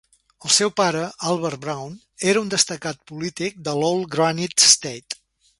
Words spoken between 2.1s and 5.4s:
era un destacat polític de l'Old Granite State.